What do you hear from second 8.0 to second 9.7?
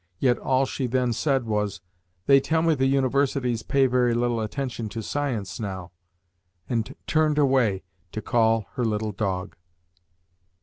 to call her little dog.